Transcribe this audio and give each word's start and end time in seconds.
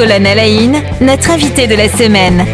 Colonel 0.00 0.38
Aïn, 0.38 0.82
notre 1.02 1.30
invité 1.30 1.66
de 1.66 1.74
la 1.74 1.86
semaine. 1.86 2.46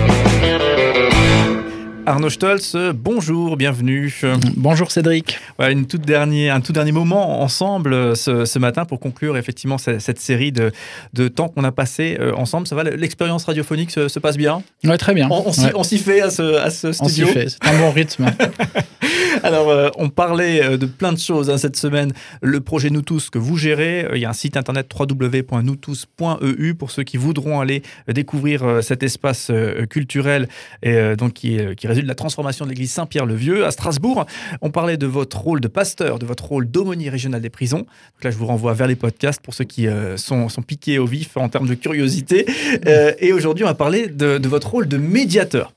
Arnaud 2.08 2.30
Stolz, 2.30 2.76
bonjour, 2.94 3.56
bienvenue. 3.56 4.14
Bonjour 4.56 4.92
Cédric. 4.92 5.40
Une 5.58 5.86
toute 5.86 6.02
dernière, 6.02 6.54
un 6.54 6.60
tout 6.60 6.72
dernier 6.72 6.92
moment 6.92 7.42
ensemble 7.42 7.92
euh, 7.94 8.14
ce, 8.14 8.58
matin 8.60 8.84
pour 8.84 9.00
conclure 9.00 9.36
effectivement 9.36 9.76
cette, 9.76 10.20
série 10.20 10.52
de, 10.52 10.70
de 11.14 11.26
temps 11.26 11.48
qu'on 11.48 11.64
a 11.64 11.72
passé 11.72 12.16
euh, 12.20 12.32
ensemble. 12.34 12.68
Ça 12.68 12.76
va, 12.76 12.84
l'expérience 12.84 13.44
radiophonique 13.44 13.90
se, 13.90 14.18
passe 14.20 14.36
bien 14.36 14.62
Oui, 14.84 14.96
très 14.98 15.14
bien. 15.14 15.28
On, 15.28 15.82
s'y 15.82 15.98
fait 15.98 16.20
à 16.20 16.30
ce, 16.30 16.56
à 16.58 16.70
ce 16.70 16.92
studio 16.92 17.24
On 17.24 17.28
s'y 17.28 17.32
fait, 17.32 17.48
c'est 17.48 17.66
un 17.66 17.76
bon 17.76 17.90
rythme. 17.90 18.26
Alors, 19.42 19.68
euh, 19.68 19.90
on 19.96 20.08
parlait 20.08 20.78
de 20.78 20.86
plein 20.86 21.12
de 21.12 21.18
choses 21.18 21.50
hein, 21.50 21.58
cette 21.58 21.76
semaine. 21.76 22.12
Le 22.40 22.60
projet 22.60 22.88
Nous 22.88 23.02
Tous 23.02 23.30
que 23.30 23.38
vous 23.38 23.56
gérez, 23.56 24.06
il 24.14 24.20
y 24.20 24.24
a 24.24 24.30
un 24.30 24.32
site 24.32 24.56
internet 24.56 24.88
www.noustous.eu 24.96 26.74
pour 26.74 26.92
ceux 26.92 27.02
qui 27.02 27.16
voudront 27.16 27.60
aller 27.60 27.82
découvrir 28.06 28.78
cet 28.80 29.02
espace 29.02 29.50
culturel 29.90 30.48
et 30.84 31.16
donc 31.16 31.32
qui, 31.32 31.58
qui 31.76 31.86
de 32.02 32.08
la 32.08 32.14
transformation 32.14 32.64
de 32.64 32.70
l'église 32.70 32.92
Saint-Pierre-le-Vieux 32.92 33.66
à 33.66 33.70
Strasbourg. 33.70 34.26
On 34.60 34.70
parlait 34.70 34.96
de 34.96 35.06
votre 35.06 35.38
rôle 35.40 35.60
de 35.60 35.68
pasteur, 35.68 36.18
de 36.18 36.26
votre 36.26 36.44
rôle 36.44 36.70
d'aumônier 36.70 37.10
régional 37.10 37.40
des 37.40 37.50
prisons. 37.50 37.78
Donc 37.78 38.24
là, 38.24 38.30
je 38.30 38.36
vous 38.36 38.46
renvoie 38.46 38.74
vers 38.74 38.86
les 38.86 38.96
podcasts 38.96 39.40
pour 39.40 39.54
ceux 39.54 39.64
qui 39.64 39.86
euh, 39.86 40.16
sont, 40.16 40.48
sont, 40.48 40.62
piqués 40.62 40.98
au 40.98 41.06
vif 41.06 41.36
en 41.36 41.48
termes 41.48 41.68
de 41.68 41.74
curiosité. 41.74 42.46
Euh, 42.86 43.12
et 43.20 43.32
aujourd'hui, 43.32 43.64
on 43.64 43.68
va 43.68 43.74
parler 43.74 44.06
de, 44.06 44.46
votre 44.46 44.70
rôle 44.70 44.86
de 44.86 44.96
médiateur. 44.96 45.72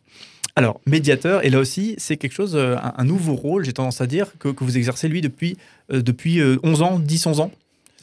Alors, 0.56 0.82
médiateur, 0.86 1.46
et 1.46 1.50
là 1.50 1.60
aussi, 1.60 1.96
c'est 1.98 2.18
quelque 2.18 2.34
chose, 2.34 2.56
euh, 2.56 2.76
un, 2.82 3.04
nouveau 3.04 3.36
rôle, 3.36 3.64
j'ai 3.64 3.74
tendance 3.74 4.02
à 4.02 4.08
dire, 4.08 4.28
que, 4.38 4.50
que, 4.50 4.64
vous 4.64 4.78
exercez, 4.78 5.08
lui, 5.08 5.22
depuis, 5.22 5.58
depuis 5.90 6.42
11 6.64 6.82
ans, 6.82 7.00
10-11 7.00 7.42
ans? 7.42 7.52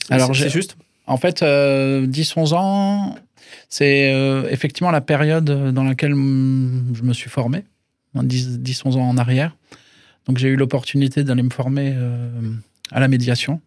Alors, 0.09 0.35
c'est 0.35 0.49
juste? 0.49 0.77
En 1.07 1.19
fait, 1.19 1.43
10-11 1.43 2.55
ans, 2.55 3.17
c'est 3.69 4.13
effectivement 4.51 4.91
la 4.91 5.01
période 5.01 5.73
dans 5.73 5.85
laquelle 5.85 6.13
je 6.13 7.03
me 7.03 7.13
suis 7.13 7.31
formé. 7.31 7.65
10-11 8.23 8.97
ans 8.97 9.09
en 9.09 9.17
arrière. 9.17 9.57
Donc 10.27 10.39
j'ai 10.39 10.49
eu 10.49 10.57
l'opportunité 10.57 11.25
d'aller 11.25 11.43
me 11.43 11.51
former 11.51 11.93
euh, 11.95 12.29
à 12.91 13.01
la 13.01 13.09
médiation 13.09 13.61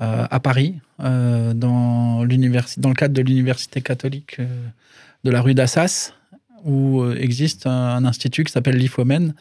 euh, 0.00 0.26
à 0.30 0.40
Paris, 0.40 0.76
euh, 1.00 1.52
dans, 1.54 2.24
dans 2.24 2.88
le 2.88 2.94
cadre 2.94 3.14
de 3.14 3.22
l'université 3.22 3.80
catholique 3.80 4.40
de 5.24 5.30
la 5.30 5.40
rue 5.42 5.54
d'Assas, 5.54 6.12
où 6.64 7.04
existe 7.12 7.66
un, 7.66 8.04
institut 8.04 8.44
qui 8.44 8.52
s'appelle 8.52 8.76
l'IFOMEN, 8.76 9.34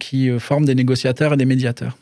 qui 0.00 0.28
forme 0.40 0.64
des 0.64 0.74
négociateurs 0.74 1.34
et 1.34 1.36
des 1.36 1.44
médiateurs. 1.44 1.96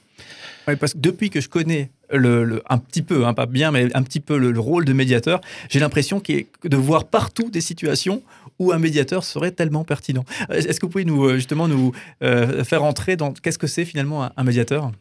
Parce 0.64 0.94
que 0.94 0.98
depuis 0.98 1.28
que 1.28 1.42
je 1.42 1.48
connais 1.50 1.90
le, 2.10 2.62
un 2.68 2.78
petit 2.78 3.02
peu, 3.02 3.26
hein, 3.26 3.34
pas 3.34 3.44
bien, 3.46 3.70
mais 3.70 3.94
un 3.94 4.02
petit 4.02 4.20
peu 4.20 4.38
le, 4.38 4.58
rôle 4.58 4.86
de 4.86 4.92
médiateur, 4.94 5.40
j'ai 5.68 5.78
l'impression 5.78 6.22
de 6.26 6.76
voir 6.76 7.04
partout 7.04 7.50
des 7.50 7.60
situations 7.60 8.22
où 8.58 8.72
un 8.72 8.78
médiateur 8.78 9.24
serait 9.24 9.50
tellement 9.50 9.84
pertinent. 9.84 10.24
Euh, 10.50 10.54
est-ce 10.54 10.80
que 10.80 10.86
vous 10.86 10.90
pouvez 10.90 11.04
nous, 11.04 11.24
euh, 11.24 11.36
justement 11.36 11.68
nous 11.68 11.92
euh, 12.22 12.64
faire 12.64 12.84
entrer 12.84 13.16
dans 13.16 13.32
qu'est-ce 13.32 13.58
que 13.58 13.66
c'est 13.66 13.84
finalement 13.84 14.30
un, 14.36 14.44
médiateur? 14.44 14.92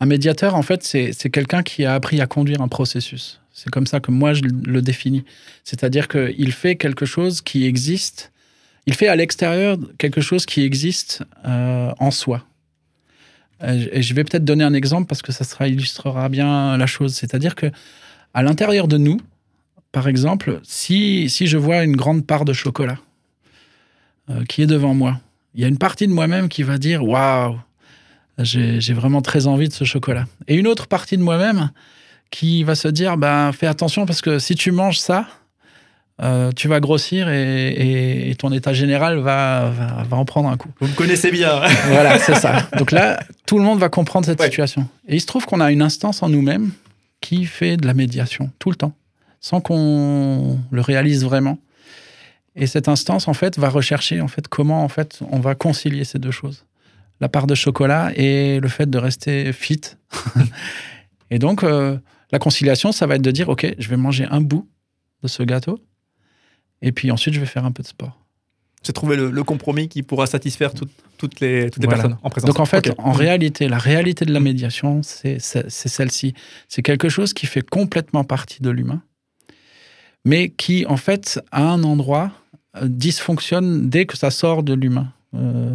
Un 0.00 0.06
médiateur, 0.06 0.54
en 0.54 0.62
fait, 0.62 0.82
c'est 0.84 1.30
quelqu'un 1.30 1.62
qui 1.62 1.84
a 1.84 1.94
appris 1.94 2.20
à 2.20 2.26
conduire 2.26 2.60
un 2.60 2.68
processus. 2.68 3.40
C'est 3.52 3.70
comme 3.70 3.86
ça 3.86 3.98
que 3.98 4.12
moi 4.12 4.32
je 4.32 4.42
le 4.42 4.80
définis. 4.80 5.24
C'est-à-dire 5.64 6.06
qu'il 6.06 6.52
fait 6.52 6.76
quelque 6.76 7.04
chose 7.04 7.40
qui 7.40 7.66
existe, 7.66 8.30
il 8.86 8.94
fait 8.94 9.08
à 9.08 9.16
l'extérieur 9.16 9.76
quelque 9.98 10.20
chose 10.20 10.46
qui 10.46 10.62
existe 10.62 11.24
en 11.44 12.12
soi. 12.12 12.44
Et 13.60 14.02
je 14.02 14.14
vais 14.14 14.22
peut-être 14.22 14.44
donner 14.44 14.62
un 14.62 14.72
exemple 14.72 15.08
parce 15.08 15.20
que 15.20 15.32
ça 15.32 15.42
sera, 15.42 15.66
illustrera 15.66 16.28
bien 16.28 16.76
la 16.76 16.86
chose. 16.86 17.14
C'est-à-dire 17.14 17.56
que 17.56 17.66
à 18.34 18.44
l'intérieur 18.44 18.86
de 18.86 18.98
nous, 18.98 19.18
par 19.92 20.08
exemple, 20.08 20.60
si, 20.64 21.30
si 21.30 21.46
je 21.46 21.56
vois 21.56 21.82
une 21.82 21.96
grande 21.96 22.26
part 22.26 22.44
de 22.44 22.52
chocolat 22.52 22.98
euh, 24.30 24.44
qui 24.44 24.62
est 24.62 24.66
devant 24.66 24.94
moi, 24.94 25.20
il 25.54 25.62
y 25.62 25.64
a 25.64 25.68
une 25.68 25.78
partie 25.78 26.06
de 26.06 26.12
moi-même 26.12 26.48
qui 26.48 26.62
va 26.62 26.78
dire 26.78 27.02
Waouh, 27.04 27.58
j'ai 28.38 28.92
vraiment 28.92 29.22
très 29.22 29.46
envie 29.46 29.68
de 29.68 29.72
ce 29.72 29.84
chocolat. 29.84 30.26
Et 30.46 30.56
une 30.56 30.66
autre 30.66 30.86
partie 30.86 31.16
de 31.16 31.22
moi-même 31.22 31.70
qui 32.30 32.62
va 32.64 32.74
se 32.74 32.88
dire 32.88 33.16
ben, 33.16 33.52
Fais 33.52 33.66
attention 33.66 34.04
parce 34.06 34.20
que 34.20 34.38
si 34.38 34.54
tu 34.54 34.72
manges 34.72 34.98
ça, 34.98 35.26
euh, 36.20 36.50
tu 36.52 36.68
vas 36.68 36.80
grossir 36.80 37.28
et, 37.28 38.34
ton 38.38 38.52
état 38.52 38.72
général 38.72 39.18
va, 39.18 39.72
va, 40.08 40.16
en 40.16 40.24
prendre 40.24 40.48
un 40.48 40.56
coup. 40.56 40.68
Vous 40.80 40.88
me 40.88 40.94
connaissez 40.94 41.30
bien. 41.30 41.60
voilà, 41.86 42.18
c'est 42.18 42.34
ça. 42.34 42.68
Donc 42.76 42.92
là, 42.92 43.20
tout 43.46 43.58
le 43.58 43.64
monde 43.64 43.78
va 43.78 43.88
comprendre 43.88 44.26
cette 44.26 44.42
situation. 44.42 44.86
Et 45.06 45.16
il 45.16 45.20
se 45.20 45.26
trouve 45.26 45.46
qu'on 45.46 45.60
a 45.60 45.72
une 45.72 45.82
instance 45.82 46.22
en 46.22 46.28
nous-mêmes 46.28 46.70
qui 47.20 47.46
fait 47.46 47.76
de 47.76 47.86
la 47.86 47.94
médiation 47.94 48.50
tout 48.58 48.70
le 48.70 48.76
temps 48.76 48.92
sans 49.40 49.60
qu'on 49.60 50.58
le 50.70 50.80
réalise 50.80 51.24
vraiment. 51.24 51.58
Et 52.54 52.66
cette 52.66 52.88
instance, 52.88 53.28
en 53.28 53.34
fait, 53.34 53.58
va 53.58 53.68
rechercher 53.68 54.20
en 54.20 54.28
fait 54.28 54.48
comment 54.48 54.82
en 54.82 54.88
fait 54.88 55.20
on 55.30 55.38
va 55.38 55.54
concilier 55.54 56.04
ces 56.04 56.18
deux 56.18 56.30
choses, 56.30 56.66
la 57.20 57.28
part 57.28 57.46
de 57.46 57.54
chocolat 57.54 58.10
et 58.16 58.58
le 58.60 58.68
fait 58.68 58.90
de 58.90 58.98
rester 58.98 59.52
fit. 59.52 59.80
et 61.30 61.38
donc, 61.38 61.62
euh, 61.62 61.98
la 62.32 62.38
conciliation, 62.38 62.92
ça 62.92 63.06
va 63.06 63.14
être 63.14 63.22
de 63.22 63.30
dire, 63.30 63.48
ok, 63.48 63.74
je 63.78 63.88
vais 63.88 63.96
manger 63.96 64.26
un 64.30 64.40
bout 64.40 64.68
de 65.22 65.28
ce 65.28 65.42
gâteau, 65.42 65.78
et 66.82 66.92
puis 66.92 67.10
ensuite 67.10 67.34
je 67.34 67.40
vais 67.40 67.46
faire 67.46 67.64
un 67.64 67.72
peu 67.72 67.82
de 67.82 67.88
sport. 67.88 68.18
C'est 68.82 68.92
trouver 68.92 69.16
le, 69.16 69.42
compromis 69.42 69.88
qui 69.88 70.02
pourra 70.02 70.26
satisfaire 70.26 70.72
toutes 70.72 71.40
les, 71.40 71.68
toutes 71.68 71.82
les 71.82 71.88
personnes 71.88 72.16
en 72.22 72.30
présence. 72.30 72.48
Donc 72.48 72.60
en 72.60 72.64
fait, 72.64 72.92
en 72.98 73.10
réalité, 73.10 73.68
la 73.68 73.78
réalité 73.78 74.24
de 74.24 74.32
la 74.32 74.38
médiation, 74.38 75.02
c'est 75.02 75.40
celle-ci. 75.40 76.34
C'est 76.68 76.82
quelque 76.82 77.08
chose 77.08 77.34
qui 77.34 77.46
fait 77.46 77.62
complètement 77.68 78.22
partie 78.22 78.62
de 78.62 78.70
l'humain 78.70 79.02
mais 80.24 80.50
qui, 80.50 80.84
en 80.86 80.96
fait, 80.96 81.40
à 81.50 81.62
un 81.62 81.82
endroit, 81.84 82.32
euh, 82.76 82.86
dysfonctionne 82.88 83.88
dès 83.88 84.06
que 84.06 84.16
ça 84.16 84.30
sort 84.30 84.62
de 84.62 84.74
l'humain. 84.74 85.12
Euh, 85.34 85.74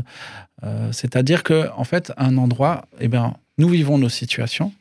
euh, 0.64 0.92
c'est-à-dire 0.92 1.44
que, 1.44 1.70
en 1.76 1.84
fait, 1.84 2.12
à 2.18 2.26
un 2.26 2.38
endroit, 2.38 2.86
eh 3.00 3.08
bien, 3.08 3.36
nous 3.58 3.70
vivons 3.70 3.98
nos 3.98 4.10
situations. 4.10 4.72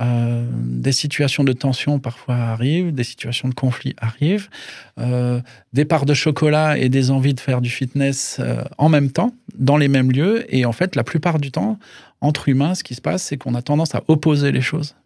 des 0.00 0.90
situations 0.90 1.44
de 1.44 1.52
tension 1.52 2.00
parfois 2.00 2.34
arrivent, 2.34 2.92
des 2.92 3.04
situations 3.04 3.48
de 3.48 3.54
conflit 3.54 3.94
arrivent, 3.98 4.48
des 5.72 5.84
parts 5.84 6.06
de 6.06 6.14
chocolat 6.14 6.76
et 6.76 6.88
des 6.88 7.12
envies 7.12 7.34
de 7.34 7.40
faire 7.40 7.60
du 7.60 7.70
fitness 7.70 8.40
en 8.78 8.88
même 8.88 9.12
temps, 9.12 9.32
dans 9.54 9.76
les 9.76 9.86
mêmes 9.86 10.10
lieux. 10.10 10.44
Et 10.48 10.64
en 10.64 10.72
fait, 10.72 10.96
la 10.96 11.04
plupart 11.04 11.38
du 11.38 11.52
temps, 11.52 11.78
entre 12.20 12.48
humains, 12.48 12.74
ce 12.74 12.82
qui 12.82 12.96
se 12.96 13.00
passe, 13.00 13.22
c'est 13.22 13.36
qu'on 13.36 13.54
a 13.54 13.62
tendance 13.62 13.94
à 13.94 14.02
opposer 14.08 14.50
les 14.50 14.62
choses. 14.62 14.96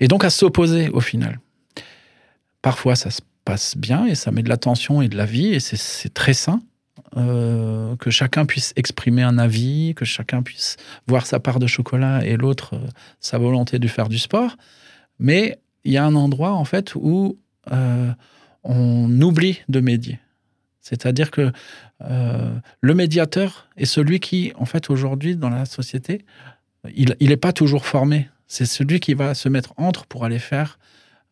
Et 0.00 0.06
donc 0.06 0.24
à 0.24 0.30
s'opposer 0.30 0.90
au 0.90 1.00
final. 1.00 1.40
Parfois, 2.64 2.96
ça 2.96 3.10
se 3.10 3.20
passe 3.44 3.76
bien 3.76 4.06
et 4.06 4.14
ça 4.14 4.30
met 4.30 4.42
de 4.42 4.48
l'attention 4.48 5.02
et 5.02 5.08
de 5.08 5.18
la 5.18 5.26
vie 5.26 5.48
et 5.48 5.60
c'est 5.60 6.14
très 6.14 6.32
sain. 6.32 6.62
Euh, 7.18 7.94
que 7.96 8.10
chacun 8.10 8.46
puisse 8.46 8.72
exprimer 8.74 9.22
un 9.22 9.36
avis, 9.36 9.92
que 9.94 10.06
chacun 10.06 10.42
puisse 10.42 10.78
voir 11.06 11.26
sa 11.26 11.40
part 11.40 11.58
de 11.58 11.66
chocolat 11.66 12.24
et 12.24 12.38
l'autre 12.38 12.74
euh, 12.74 12.88
sa 13.20 13.36
volonté 13.36 13.78
de 13.78 13.86
faire 13.86 14.08
du 14.08 14.18
sport. 14.18 14.56
Mais 15.18 15.58
il 15.84 15.92
y 15.92 15.98
a 15.98 16.06
un 16.06 16.14
endroit 16.14 16.52
en 16.52 16.64
fait 16.64 16.94
où 16.94 17.38
euh, 17.70 18.10
on 18.62 19.20
oublie 19.20 19.60
de 19.68 19.80
médier. 19.80 20.18
C'est-à-dire 20.80 21.30
que 21.30 21.52
le 22.00 22.94
médiateur 22.94 23.68
est 23.76 23.84
celui 23.84 24.20
qui, 24.20 24.52
en 24.56 24.64
fait, 24.64 24.88
aujourd'hui, 24.90 25.36
dans 25.36 25.50
la 25.50 25.66
société, 25.66 26.24
il 26.94 27.14
n'est 27.20 27.36
pas 27.36 27.52
toujours 27.52 27.84
formé. 27.84 28.28
C'est 28.46 28.66
celui 28.66 29.00
qui 29.00 29.12
va 29.12 29.34
se 29.34 29.48
mettre 29.50 29.74
entre 29.76 30.06
pour 30.06 30.24
aller 30.24 30.38
faire 30.38 30.78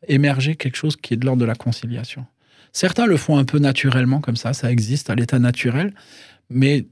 émerger 0.08 0.56
quelque 0.56 0.76
chose 0.76 0.96
qui 0.96 1.14
est 1.14 1.16
de 1.16 1.24
l'ordre 1.24 1.40
de 1.40 1.46
la 1.46 1.54
conciliation. 1.54 2.26
Certains 2.72 3.06
le 3.06 3.16
font 3.16 3.36
un 3.36 3.44
peu 3.44 3.58
naturellement, 3.58 4.20
comme 4.20 4.36
ça, 4.36 4.52
ça 4.52 4.70
existe 4.70 5.10
à 5.10 5.14
l'état 5.14 5.38
naturel, 5.38 5.92
mais 6.48 6.86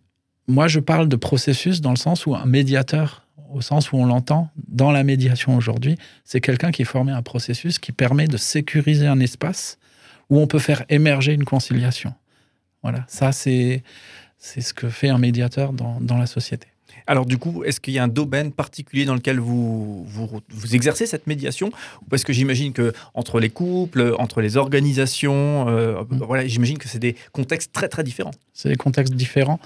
moi 0.47 0.69
je 0.69 0.81
parle 0.81 1.09
de 1.09 1.17
processus 1.17 1.81
dans 1.81 1.91
le 1.91 1.97
sens 1.97 2.27
où 2.27 2.35
un 2.35 2.45
médiateur, 2.45 3.27
au 3.53 3.61
sens 3.61 3.93
où 3.93 3.97
on 3.97 4.07
l'entend 4.07 4.51
dans 4.69 4.93
la 4.93 5.05
médiation 5.05 5.57
aujourd'hui, 5.57 5.97
c'est 6.25 6.41
quelqu'un 6.41 6.71
qui 6.71 6.83
est 6.83 6.87
formé 6.87 7.13
un 7.13 7.23
processus 7.23 7.79
qui 7.79 7.93
permet 7.93 8.27
de 8.27 8.37
sécuriser 8.37 9.07
un 9.07 9.21
espace 9.21 9.79
où 10.29 10.39
on 10.39 10.47
peut 10.47 10.59
faire 10.59 10.85
émerger 10.89 11.33
une 11.33 11.45
conciliation. 11.45 12.15
Voilà, 12.83 13.05
ça 13.09 13.33
c'est 13.33 13.83
ce 14.39 14.73
que 14.73 14.89
fait 14.89 15.09
un 15.09 15.19
médiateur 15.19 15.73
dans 15.73 16.17
la 16.19 16.27
société. 16.27 16.69
Alors 17.07 17.27
du 17.27 17.39
coup, 17.39 17.65
est-ce 17.65 17.81
qu'il 17.81 17.95
y 17.95 17.99
a 17.99 18.05
un 18.05 18.09
domaine 18.09 18.53
particulier 18.53 19.05
dans 19.05 19.15
lequel 19.15 19.39
vous, 19.39 20.05
vous, 20.05 20.75
exercez 20.75 21.07
cette 21.07 21.27
médiation 21.27 21.71
Parce 22.09 22.25
que 22.25 22.33
j'imagine 22.33 22.73
que 22.73 22.93
entre 23.15 23.41
les 23.41 23.51
couples, 23.51 24.15
entre 24.19 24.41
les 24.41 24.57
organisations, 24.57 25.69
euh, 25.69 26.03
mm. 26.09 26.19
voilà, 26.19 26.47
j'imagine 26.47 26.79
que 26.79 26.89
c'est 26.89 26.99
des 26.99 27.17
contextes 27.33 27.73
très 27.73 27.89
très 27.89 28.05
différents. 28.05 28.33
C'est 28.55 28.69
des 28.69 28.77
contextes 28.77 29.15
différents. 29.15 29.61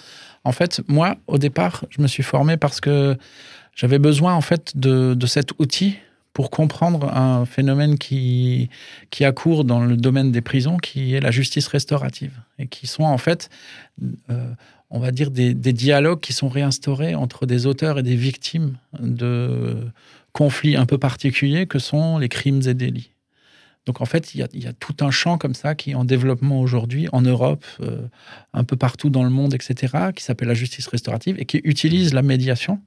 En 0.45 0.53
fait, 0.53 0.83
moi, 0.89 1.17
au 1.27 1.39
départ, 1.39 1.85
je 1.91 2.03
me 2.03 2.07
suis 2.07 2.23
formé 2.23 2.57
parce 2.57 2.81
que 2.81 3.17
j'avais 3.75 3.99
besoin 3.99 4.35
en 4.35 4.41
fait 4.41 4.77
de, 4.77 5.15
de 5.15 5.27
cet 5.27 5.53
outil 5.59 5.97
pour 6.35 6.51
comprendre 6.51 7.17
un 7.17 7.47
phénomène 7.47 7.97
qui, 7.97 8.69
qui 9.11 9.25
accourt 9.25 9.65
dans 9.65 9.81
le 9.81 9.97
domaine 9.97 10.33
des 10.33 10.41
prisons, 10.41 10.77
qui 10.77 11.15
est 11.15 11.21
la 11.21 11.31
justice 11.31 11.69
restaurative, 11.69 12.33
et 12.59 12.67
qui 12.67 12.89
sont 12.89 13.05
en 13.05 13.19
fait 13.19 13.49
euh, 14.31 14.51
on 14.95 15.01
va 15.01 15.11
dire, 15.11 15.33
des, 15.33 15.55
dialogues 15.55 16.21
qui 16.21 16.33
sont 16.33 16.49
réinstaurés 16.49 17.17
entre 17.17 17.47
des 17.47 17.67
auteurs 17.67 17.99
et 17.99 18.05
des 18.05 18.15
victimes 18.15 18.77
de 19.01 19.77
conflits 20.33 20.77
un 20.77 20.87
peu 20.87 20.99
particuliers 20.99 21.67
que 21.67 21.81
sont 21.81 22.19
les 22.19 22.29
crimes 22.29 22.63
et 22.69 22.75
délits. 22.75 23.11
Donc 23.87 24.01
en 24.01 24.05
fait, 24.05 24.35
il 24.35 24.41
y, 24.41 24.67
a, 24.67 24.73
tout 24.73 24.95
un 25.01 25.11
champ 25.11 25.37
comme 25.37 25.55
ça 25.55 25.75
qui 25.75 25.91
est 25.91 25.95
en 25.95 26.05
développement 26.05 26.61
aujourd'hui 26.61 27.09
en 27.11 27.23
Europe, 27.23 27.65
euh, 27.81 28.07
un 28.53 28.63
peu 28.63 28.77
partout 28.77 29.11
dans 29.11 29.25
le 29.25 29.31
monde, 29.31 29.53
etc., 29.53 30.11
qui 30.15 30.23
s'appelle 30.23 30.49
la 30.49 30.55
justice 30.55 30.87
restaurative 30.87 31.37
et 31.41 31.45
qui 31.45 31.61
utilise 31.65 32.15
la 32.15 32.23
médiation 32.23 32.81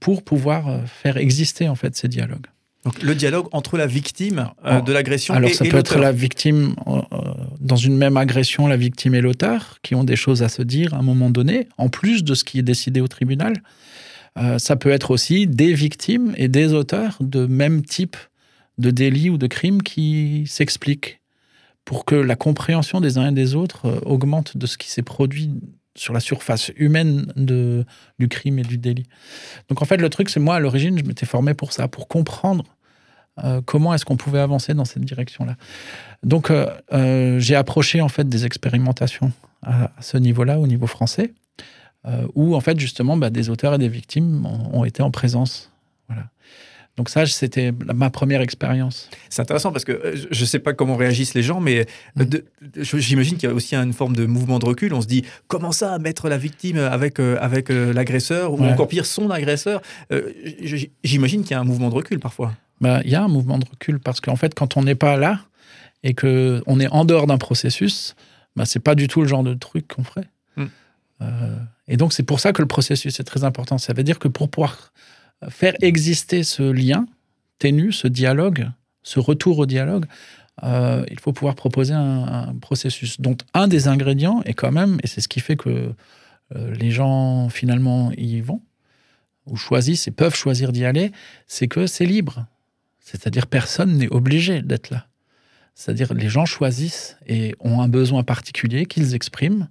pour 0.00 0.22
pouvoir 0.22 0.68
euh, 0.68 0.82
faire 0.84 1.16
exister 1.16 1.66
en 1.66 1.76
fait 1.76 1.96
ces 1.96 2.08
dialogues. 2.08 2.46
Donc 2.86 3.02
le 3.02 3.14
dialogue 3.14 3.48
entre 3.52 3.76
la 3.76 3.86
victime 3.86 4.48
de 4.64 4.92
l'agression 4.92 5.34
et 5.34 5.36
Alors 5.36 5.50
ça 5.50 5.64
peut 5.64 5.76
être 5.76 5.98
la 5.98 6.12
victime 6.12 6.74
dans 7.60 7.76
une 7.76 7.96
même 7.96 8.16
agression, 8.16 8.66
la 8.66 8.76
victime 8.76 9.14
et 9.14 9.20
l'auteur 9.20 9.78
qui 9.82 9.94
ont 9.94 10.04
des 10.04 10.16
choses 10.16 10.42
à 10.42 10.48
se 10.48 10.62
dire 10.62 10.94
à 10.94 10.98
un 10.98 11.02
moment 11.02 11.28
donné, 11.28 11.68
en 11.76 11.88
plus 11.88 12.24
de 12.24 12.34
ce 12.34 12.44
qui 12.44 12.58
est 12.58 12.62
décidé 12.62 13.00
au 13.00 13.08
tribunal. 13.08 13.54
ça 14.58 14.76
peut 14.76 14.90
être 14.90 15.10
aussi 15.10 15.46
des 15.46 15.74
victimes 15.74 16.32
et 16.38 16.48
des 16.48 16.72
auteurs 16.72 17.18
de 17.20 17.44
même 17.46 17.82
type 17.82 18.16
de 18.78 18.90
délits 18.90 19.30
ou 19.30 19.38
de 19.38 19.46
crimes 19.46 19.82
qui 19.82 20.44
s'expliquent 20.46 21.20
pour 21.84 22.04
que 22.04 22.14
la 22.14 22.36
compréhension 22.36 23.00
des 23.00 23.16
uns 23.16 23.30
et 23.30 23.32
des 23.32 23.54
autres 23.54 23.86
euh, 23.86 24.00
augmente 24.04 24.56
de 24.56 24.66
ce 24.66 24.76
qui 24.76 24.90
s'est 24.90 25.02
produit 25.02 25.50
sur 25.94 26.12
la 26.12 26.20
surface 26.20 26.70
humaine 26.76 27.32
de, 27.36 27.86
du 28.18 28.28
crime 28.28 28.58
et 28.58 28.62
du 28.62 28.76
délit. 28.76 29.06
Donc 29.70 29.80
en 29.80 29.86
fait, 29.86 29.96
le 29.96 30.10
truc, 30.10 30.28
c'est 30.28 30.40
moi, 30.40 30.56
à 30.56 30.60
l'origine, 30.60 30.98
je 30.98 31.04
m'étais 31.04 31.24
formé 31.24 31.54
pour 31.54 31.72
ça, 31.72 31.88
pour 31.88 32.06
comprendre 32.06 32.64
euh, 33.44 33.60
comment 33.64 33.94
est-ce 33.94 34.04
qu'on 34.04 34.16
pouvait 34.16 34.40
avancer 34.40 34.74
dans 34.74 34.84
cette 34.84 35.04
direction-là? 35.04 35.56
Donc 36.22 36.50
euh, 36.50 37.38
j'ai 37.38 37.54
approché 37.54 38.00
en 38.00 38.08
fait 38.08 38.28
des 38.28 38.46
expérimentations 38.46 39.32
à, 39.62 39.90
ce 40.00 40.16
niveau-là, 40.16 40.58
au 40.58 40.66
niveau 40.66 40.86
français, 40.86 41.32
où 42.36 42.54
en 42.54 42.60
fait 42.60 42.78
justement 42.78 43.16
bah, 43.16 43.30
des 43.30 43.50
auteurs 43.50 43.74
et 43.74 43.78
des 43.78 43.88
victimes 43.88 44.46
ont, 44.46 44.80
ont 44.80 44.84
été 44.84 45.02
en 45.02 45.10
présence. 45.10 45.72
Voilà. 46.08 46.26
Donc 46.96 47.10
ça, 47.10 47.26
c'était 47.26 47.72
ma 47.94 48.08
première 48.08 48.40
expérience. 48.40 49.10
C'est 49.28 49.42
intéressant 49.42 49.70
parce 49.70 49.84
que 49.84 49.92
euh, 49.92 50.16
je 50.30 50.40
ne 50.40 50.46
sais 50.46 50.58
pas 50.58 50.72
comment 50.72 50.96
réagissent 50.96 51.34
les 51.34 51.42
gens, 51.42 51.60
mais 51.60 51.86
euh, 52.18 52.24
j'imagine 52.74 53.36
qu'il 53.36 53.48
y 53.48 53.52
a 53.52 53.54
aussi 53.54 53.74
une 53.74 53.92
forme 53.92 54.16
de 54.16 54.24
mouvement 54.24 54.58
de 54.58 54.64
recul. 54.64 54.94
On 54.94 55.02
se 55.02 55.06
dit, 55.06 55.22
comment 55.46 55.72
ça, 55.72 55.98
mettre 55.98 56.28
la 56.28 56.38
victime 56.38 56.78
avec, 56.78 57.20
euh, 57.20 57.36
avec 57.40 57.68
l'agresseur, 57.68 58.52
ou 58.54 58.64
encore 58.64 58.88
pire, 58.88 59.04
son 59.04 59.30
agresseur? 59.30 59.82
J'imagine 61.04 61.42
qu'il 61.42 61.50
y 61.50 61.54
a 61.54 61.60
un 61.60 61.64
mouvement 61.64 61.90
de 61.90 61.94
recul 61.94 62.18
parfois. 62.18 62.54
Bah, 62.80 63.00
il 63.04 63.10
y 63.10 63.14
a 63.14 63.22
un 63.22 63.28
mouvement 63.28 63.58
de 63.58 63.64
recul 63.64 64.00
parce 64.00 64.20
qu'en 64.20 64.36
fait, 64.36 64.54
quand 64.54 64.76
on 64.76 64.82
n'est 64.82 64.94
pas 64.94 65.16
là 65.16 65.40
et 66.02 66.14
qu'on 66.14 66.80
est 66.80 66.88
en 66.88 67.04
dehors 67.04 67.26
d'un 67.26 67.38
processus, 67.38 68.14
bah, 68.54 68.64
ce 68.64 68.78
n'est 68.78 68.82
pas 68.82 68.94
du 68.94 69.08
tout 69.08 69.22
le 69.22 69.28
genre 69.28 69.42
de 69.44 69.54
truc 69.54 69.88
qu'on 69.88 70.04
ferait. 70.04 70.28
Mm. 70.56 70.66
et 71.88 71.96
donc, 71.96 72.12
c'est 72.12 72.22
pour 72.22 72.40
ça 72.40 72.52
que 72.52 72.60
le 72.60 72.68
processus 72.68 73.18
est 73.20 73.24
très 73.24 73.44
important. 73.44 73.78
Ça 73.78 73.92
veut 73.92 74.02
dire 74.02 74.18
que 74.18 74.28
pour 74.28 74.50
pouvoir 74.50 74.92
faire 75.48 75.74
exister 75.80 76.42
ce 76.42 76.62
lien 76.62 77.06
ténu, 77.58 77.92
ce 77.92 78.08
dialogue, 78.08 78.70
ce 79.02 79.20
retour 79.20 79.58
au 79.58 79.66
dialogue, 79.66 80.06
euh, 80.62 81.04
il 81.10 81.20
faut 81.20 81.32
pouvoir 81.32 81.54
proposer 81.54 81.94
un, 81.94 82.54
processus 82.60 83.20
dont 83.20 83.36
un 83.54 83.68
des 83.68 83.88
ingrédients 83.88 84.42
est 84.44 84.54
quand 84.54 84.72
même, 84.72 84.98
et 85.02 85.06
c'est 85.06 85.20
ce 85.20 85.28
qui 85.28 85.40
fait 85.40 85.56
que 85.56 85.92
euh, 86.54 86.74
les 86.74 86.90
gens 86.90 87.48
finalement 87.48 88.12
y 88.16 88.40
vont, 88.40 88.62
ou 89.46 89.56
choisissent 89.56 90.08
et 90.08 90.10
peuvent 90.10 90.34
choisir 90.34 90.72
d'y 90.72 90.84
aller, 90.84 91.12
c'est 91.46 91.68
que 91.68 91.86
c'est 91.86 92.06
libre. 92.06 92.46
C'est-à-dire 93.06 93.46
personne 93.46 93.98
n'est 93.98 94.08
obligé 94.08 94.62
d'être 94.62 94.90
là. 94.90 95.06
C'est-à-dire 95.76 96.12
les 96.12 96.28
gens 96.28 96.44
choisissent 96.44 97.16
et 97.28 97.54
ont 97.60 97.80
un 97.80 97.86
besoin 97.86 98.24
particulier 98.24 98.86
qu'ils 98.86 99.14
expriment, 99.14 99.68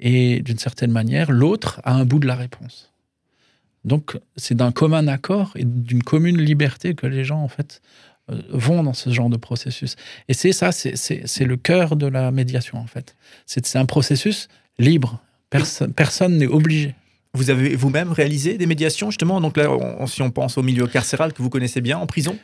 et 0.00 0.40
d'une 0.40 0.58
certaine 0.58 0.90
manière, 0.90 1.30
l'autre 1.30 1.80
a 1.84 1.94
un 1.94 2.04
bout 2.04 2.18
de 2.18 2.26
la 2.26 2.34
réponse. 2.34 2.92
Donc, 3.84 4.18
c'est 4.36 4.56
d'un 4.56 4.72
commun 4.72 5.06
accord 5.06 5.52
et 5.54 5.64
d'une 5.64 6.02
commune 6.02 6.36
liberté 6.36 6.94
que 6.94 7.06
les 7.06 7.24
gens, 7.24 7.40
en 7.40 7.48
fait, 7.48 7.80
euh, 8.30 8.42
vont 8.50 8.82
dans 8.82 8.92
ce 8.92 9.10
genre 9.10 9.30
de 9.30 9.36
processus. 9.36 9.94
Et 10.26 10.34
c'est 10.34 10.52
ça, 10.52 10.72
c'est 10.72 11.44
le 11.44 11.56
cœur 11.56 11.94
de 11.94 12.06
la 12.06 12.32
médiation, 12.32 12.78
en 12.78 12.86
fait. 12.88 13.14
C'est 13.46 13.76
un 13.76 13.86
processus 13.86 14.48
libre. 14.78 15.20
personne 15.94 16.38
n'est 16.38 16.48
obligé. 16.48 16.96
Vous 17.34 17.50
avez 17.50 17.76
vous-même 17.76 18.12
réalisé 18.12 18.56
des 18.56 18.66
médiations, 18.66 19.10
justement? 19.10 19.40
Donc 19.40 19.56
là, 19.56 19.68
si 20.06 20.22
on 20.22 20.30
pense 20.30 20.56
au 20.58 20.62
milieu 20.62 20.86
carcéral 20.86 21.32
que 21.32 21.42
vous 21.42 21.50
connaissez 21.50 21.80
bien, 21.80 21.98
en 21.98 22.06
prison? 22.06 22.38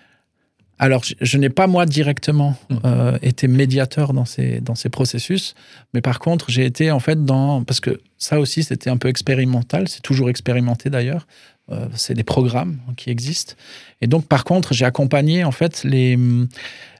Alors, 0.78 1.02
je, 1.20 1.38
n'ai 1.38 1.50
pas 1.50 1.66
moi 1.66 1.86
directement 1.86 2.56
mmh. 2.69 2.76
euh, 2.84 3.19
été 3.22 3.46
médiateur 3.46 4.12
dans 4.12 4.25
ces, 4.25 4.60
dans 4.60 4.75
ces 4.75 4.88
processus, 4.88 5.54
mais 5.92 6.00
par 6.00 6.19
contre, 6.19 6.50
j'ai 6.50 6.64
été 6.64 6.90
en 6.90 6.98
fait 6.98 7.25
dans. 7.25 7.62
Parce 7.62 7.81
que 7.81 8.00
ça 8.19 8.40
aussi, 8.40 8.64
c'était 8.64 8.90
un 8.90 8.96
peu 8.96 9.08
expérimental, 9.08 9.88
c'est 9.88 10.02
toujours 10.02 10.28
expérimenté 10.28 10.90
d'ailleurs. 10.90 11.26
Euh, 11.70 11.87
c'est 11.94 12.14
des 12.14 12.25
programmes 12.25 12.78
qui 12.96 13.08
existent. 13.10 13.54
Et 14.00 14.06
donc, 14.06 14.26
par 14.26 14.44
contre, 14.44 14.75
j'ai 14.75 14.84
accompagné 14.84 15.44
en 15.44 15.52
fait 15.52 15.84
les, 15.84 16.19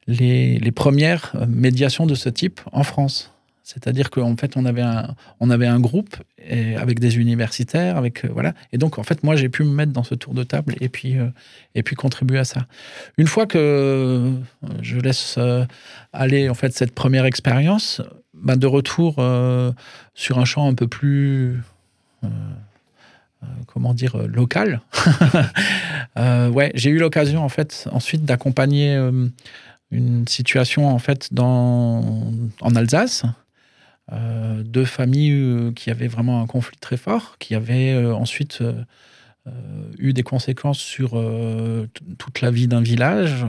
les, 0.07 0.59
les 0.59 0.73
premières 0.73 1.35
médiations 1.49 2.07
de 2.07 2.15
ce 2.15 2.29
type 2.29 2.61
en 2.73 2.85
France. 2.85 3.34
C'est-à-dire 3.65 4.11
qu'en 4.11 4.37
fait, 4.37 4.59
on 4.59 4.67
avait 4.67 4.83
un, 4.83 5.15
on 5.41 5.49
avait 5.49 5.67
un 5.67 5.81
groupe 5.81 6.17
avec 6.77 7.01
des 7.01 7.17
universitaires, 7.17 7.97
avec 7.97 8.27
euh, 8.27 8.29
voilà. 8.31 8.53
Et 8.73 8.79
donc, 8.79 8.99
en 8.99 9.03
fait, 9.05 9.25
moi, 9.25 9.37
j'ai 9.37 9.49
pu 9.49 9.65
me 9.65 9.71
mettre 9.71 9.91
dans 9.91 10.05
ce 10.05 10.15
tour 10.15 10.35
de 10.35 10.45
table 10.45 10.75
et 10.83 10.91
puis 10.91 11.19
euh, 11.19 11.31
et 11.75 11.83
puis 11.83 11.97
contribuer 11.97 12.39
à 12.39 12.45
ça. 12.45 12.67
Une 13.17 13.27
fois 13.27 13.47
que 13.47 13.57
euh, 13.59 14.33
je 14.83 14.99
laisse 14.99 15.39
aller 16.13 16.51
en 16.51 16.55
fait 16.55 16.75
cette 16.75 16.95
première 16.95 17.25
expérience, 17.25 18.03
bah, 18.35 18.57
de 18.57 18.67
retour 18.67 19.15
sur 20.15 20.39
un 20.39 20.45
champ 20.45 20.69
un 20.69 20.75
peu 20.75 20.87
plus 20.87 21.63
comment 23.67 23.95
dire 23.95 24.19
local. 24.29 24.83
ouais, 26.17 26.71
j'ai 26.75 26.91
eu 26.91 26.99
l'occasion 26.99 27.43
en 27.43 27.49
fait 27.49 27.89
ensuite 27.93 28.27
d'accompagner 28.27 28.95
une 29.91 30.29
situation 30.29 30.87
en 30.87 30.99
fait 30.99 31.33
dans 31.33 32.31
en 32.61 32.77
Alsace 32.77 33.25
euh, 34.13 34.63
deux 34.63 34.85
familles 34.85 35.33
euh, 35.33 35.73
qui 35.73 35.91
avaient 35.91 36.09
vraiment 36.09 36.43
un 36.43 36.47
conflit 36.47 36.77
très 36.79 36.99
fort, 36.99 37.37
qui 37.39 37.55
avaient 37.55 37.95
euh, 37.95 38.15
ensuite 38.15 38.63
eu 39.99 40.15
des 40.15 40.23
conséquences 40.23 40.79
sur 40.79 41.23
toute 42.17 42.41
la 42.41 42.51
vie 42.51 42.67
d'un 42.67 42.81
village. 42.81 43.45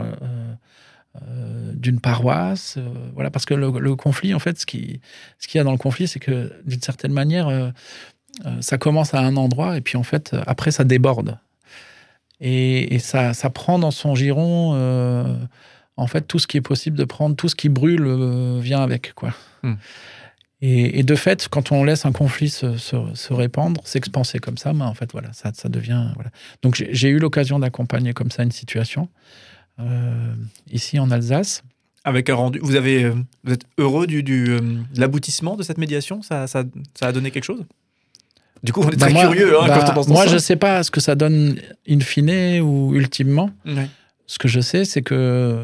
d'une 1.74 2.02
paroisse, 2.02 2.78
voilà, 3.14 3.32
parce 3.32 3.46
que 3.46 3.54
le, 3.54 3.96
conflit, 3.96 4.34
en 4.34 4.40
fait, 4.40 4.60
ce 4.60 4.66
qui, 4.66 5.00
ce 5.40 5.48
qu'il 5.48 5.58
y 5.58 5.62
a 5.62 5.64
dans 5.64 5.72
le 5.72 5.78
conflit, 5.78 6.10
c'est 6.10 6.20
que 6.20 6.52
d'une 6.66 6.82
certaine 6.82 7.14
manière, 7.14 7.72
ça 8.60 8.78
commence 8.78 9.14
à 9.14 9.22
un 9.22 9.38
endroit 9.38 9.78
et 9.78 9.82
puis 9.82 9.96
en 9.96 10.04
fait, 10.04 10.36
après, 10.48 10.72
ça 10.72 10.84
déborde. 10.84 11.40
Et, 12.42 13.00
ça, 13.00 13.34
ça, 13.34 13.50
prend 13.50 13.80
dans 13.80 13.92
son 13.92 14.16
giron, 14.16 14.74
en 15.96 16.08
fait, 16.08 16.28
tout 16.28 16.40
ce 16.40 16.48
qui 16.48 16.58
est 16.58 16.62
possible 16.62 16.98
de 16.98 17.06
prendre, 17.06 17.38
tout 17.38 17.48
ce 17.48 17.56
qui 17.56 17.70
brûle 17.70 18.60
vient 18.60 18.82
avec, 18.82 19.14
quoi. 19.14 19.34
Hmm. 19.64 19.76
Et, 20.62 21.04
de 21.04 21.16
fait, 21.16 21.48
quand 21.48 21.72
on 21.72 21.84
laisse 21.84 22.06
un 22.06 22.12
conflit 22.12 22.50
se, 22.50 23.34
répandre, 23.34 23.82
s'expanser 23.86 24.40
comme 24.40 24.58
ça, 24.58 24.74
ben, 24.74 24.86
en 24.86 24.94
fait, 24.94 25.12
voilà, 25.12 25.32
ça, 25.34 25.52
ça 25.54 25.70
devient. 25.70 26.08
Voilà. 26.16 26.32
Donc, 26.62 26.84
j'ai 26.90 27.10
eu 27.10 27.20
l'occasion 27.20 27.60
d'accompagner 27.60 28.14
comme 28.14 28.32
ça 28.32 28.44
une 28.44 28.52
situation 28.52 29.10
euh, 29.80 30.34
ici 30.72 30.98
en 30.98 31.12
Alsace. 31.12 31.64
Avec 32.04 32.30
un 32.30 32.36
rendu. 32.36 32.60
Vous, 32.62 32.76
avez, 32.76 33.10
vous 33.10 33.54
êtes 33.54 33.66
heureux 33.78 34.08
du, 34.08 34.24
du 34.24 34.50
euh, 34.50 34.60
de 34.60 35.00
l'aboutissement 35.00 35.56
de 35.56 35.64
cette 35.64 35.78
médiation? 35.78 36.22
Ça, 36.22 36.48
ça, 36.48 36.64
ça, 36.94 37.08
a 37.08 37.12
donné 37.12 37.32
quelque 37.32 37.44
chose? 37.44 37.66
Du 38.64 38.72
coup, 38.72 38.82
on 38.82 38.90
est 38.90 38.96
bah, 38.96 39.08
très 39.10 39.22
curieux 39.22 39.60
hein, 39.60 39.68
bah, 39.68 40.02
Moi, 40.08 40.26
je 40.26 40.36
ne 40.36 40.40
sais 40.40 40.56
pas 40.56 40.84
ce 40.84 40.90
que 40.90 41.02
ça 41.02 41.16
donne 41.16 41.60
in 41.88 42.00
fine 42.00 42.62
ou 42.62 42.96
ultimement. 42.96 43.52
Ce 44.26 44.40
que 44.40 44.48
je 44.48 44.62
sais, 44.62 44.86
c'est 44.86 45.02
que 45.02 45.64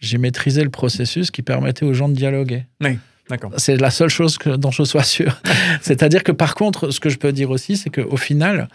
j'ai 0.00 0.18
maîtrisé 0.18 0.64
le 0.64 0.70
processus 0.70 1.30
qui 1.30 1.42
permettait 1.42 1.84
aux 1.84 1.94
gens 1.94 2.08
de 2.08 2.14
dialoguer. 2.14 2.66
Oui. 2.80 2.98
C'est 3.56 3.76
la 3.76 3.90
seule 3.90 4.08
chose 4.08 4.38
que, 4.38 4.50
dont 4.50 4.70
je 4.70 4.82
sois 4.82 5.04
sûr. 5.04 5.40
C'est-à-dire 5.80 6.22
que 6.22 6.32
par 6.32 6.54
contre, 6.54 6.90
ce 6.90 7.00
que 7.00 7.08
je 7.08 7.18
peux 7.18 7.32
dire 7.32 7.50
aussi, 7.50 7.76
c'est 7.76 7.90
qu'au 7.90 8.16
final, 8.16 8.68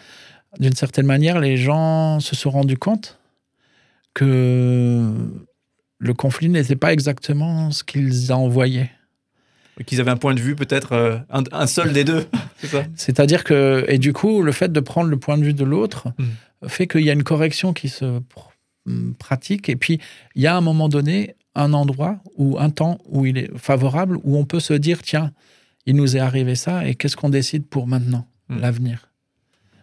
d'une 0.59 0.75
certaine 0.75 1.05
manière, 1.05 1.39
les 1.39 1.57
gens 1.57 2.19
se 2.19 2.35
sont 2.35 2.49
rendus 2.49 2.77
compte 2.77 3.19
que 4.13 5.13
le 5.99 6.13
conflit 6.13 6.49
n'était 6.49 6.75
pas 6.75 6.93
exactement 6.93 7.71
ce 7.71 7.83
qu'ils 7.83 8.31
envoyaient. 8.33 8.91
Qu'ils 9.85 10.01
avaient 10.01 10.11
un 10.11 10.17
point 10.17 10.33
de 10.33 10.39
vue, 10.39 10.55
peut-être 10.55 10.93
euh, 10.93 11.19
un, 11.29 11.67
seul 11.67 11.93
des 11.93 12.03
deux. 12.03 12.25
C'est-à-dire 12.95 13.43
que, 13.43 13.85
et 13.87 13.99
du 13.99 14.11
coup, 14.11 14.41
le 14.41 14.51
fait 14.51 14.71
de 14.71 14.79
prendre 14.79 15.07
le 15.07 15.17
point 15.17 15.37
de 15.37 15.43
vue 15.43 15.53
de 15.53 15.63
l'autre 15.63 16.07
hmm. 16.17 16.67
fait 16.67 16.87
qu'il 16.87 17.01
y 17.01 17.11
a 17.11 17.13
une 17.13 17.23
correction 17.23 17.73
qui 17.73 17.89
se 17.89 18.19
pratique. 19.19 19.69
Et 19.69 19.75
puis, 19.75 19.99
il 20.35 20.41
y 20.41 20.47
a 20.47 20.55
un 20.55 20.61
moment 20.61 20.89
donné 20.89 21.35
un 21.57 21.73
endroit 21.73 22.19
ou 22.35 22.57
un 22.59 22.69
temps 22.69 22.99
où 23.05 23.25
il 23.25 23.37
est 23.37 23.57
favorable, 23.57 24.17
où 24.23 24.37
on 24.37 24.45
peut 24.45 24.59
se 24.59 24.73
dire, 24.73 25.01
tiens, 25.01 25.31
il 25.85 25.95
nous 25.95 26.15
est 26.15 26.19
arrivé 26.19 26.55
ça, 26.55 26.87
et 26.87 26.95
qu'est-ce 26.95 27.17
qu'on 27.17 27.29
décide 27.29 27.67
pour 27.67 27.87
maintenant, 27.87 28.27
hmm. 28.49 28.59
l'avenir? 28.59 29.11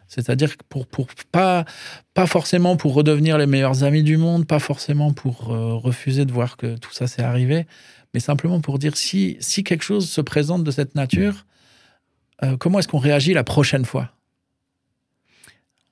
C'est-à-dire 0.06 0.54
pour, 0.68 0.86
pour 0.86 1.08
pas, 1.32 1.64
pas 2.12 2.26
forcément 2.26 2.76
pour 2.76 2.94
redevenir 2.94 3.38
les 3.38 3.46
meilleurs 3.46 3.82
amis 3.82 4.02
du 4.02 4.16
monde, 4.16 4.46
pas 4.46 4.60
forcément 4.60 5.12
pour 5.12 5.52
euh, 5.52 5.74
refuser 5.74 6.24
de 6.24 6.32
voir 6.32 6.56
que 6.56 6.76
tout 6.76 6.92
ça 6.92 7.06
s'est 7.06 7.22
arrivé, 7.22 7.66
mais 8.12 8.20
simplement 8.20 8.60
pour 8.60 8.78
dire 8.78 8.96
si, 8.96 9.36
si 9.40 9.64
quelque 9.64 9.82
chose 9.82 10.08
se 10.08 10.20
présente 10.20 10.62
de 10.62 10.70
cette 10.70 10.94
nature, 10.94 11.46
euh, 12.44 12.56
comment 12.56 12.78
est-ce 12.78 12.88
qu'on 12.88 12.98
réagit 12.98 13.32
la 13.32 13.44
prochaine 13.44 13.84
fois? 13.84 14.10